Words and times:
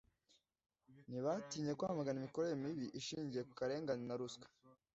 ntibatinya 1.09 1.71
kwamagana 1.79 2.17
imikorere 2.19 2.55
mibi 2.63 2.85
ishingiye 2.99 3.41
ku 3.47 3.53
karengane 3.59 4.03
na 4.05 4.15
ruswa 4.19 4.47